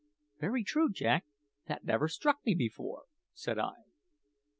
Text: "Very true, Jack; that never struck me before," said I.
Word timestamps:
"Very 0.39 0.63
true, 0.63 0.89
Jack; 0.91 1.27
that 1.67 1.83
never 1.83 2.07
struck 2.07 2.43
me 2.43 2.55
before," 2.55 3.03
said 3.35 3.59
I. 3.59 3.83